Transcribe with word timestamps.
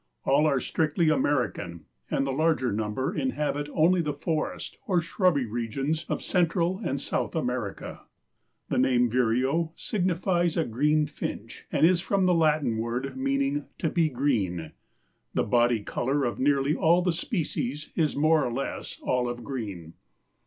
All 0.25 0.47
are 0.47 0.59
strictly 0.59 1.09
American 1.11 1.85
and 2.09 2.25
the 2.25 2.31
larger 2.33 2.71
number 2.71 3.13
inhabit 3.13 3.69
only 3.71 4.01
the 4.01 4.15
forest 4.15 4.79
or 4.87 4.99
shrubby 4.99 5.45
regions 5.45 6.07
of 6.09 6.23
Central 6.23 6.79
and 6.83 6.99
South 6.99 7.35
America. 7.35 8.05
The 8.69 8.79
name 8.79 9.11
vireo 9.11 9.73
signifies 9.75 10.57
a 10.57 10.65
green 10.65 11.05
finch 11.05 11.67
and 11.71 11.85
is 11.85 12.01
from 12.01 12.25
the 12.25 12.33
Latin 12.33 12.79
word 12.79 13.15
meaning 13.15 13.67
"to 13.77 13.91
be 13.91 14.09
green." 14.09 14.71
The 15.35 15.43
body 15.43 15.83
color 15.83 16.25
of 16.25 16.39
nearly 16.39 16.73
all 16.75 17.03
the 17.03 17.13
species 17.13 17.91
is 17.95 18.15
more 18.15 18.43
or 18.43 18.51
less 18.51 18.99
olive 19.05 19.43
green. 19.43 19.93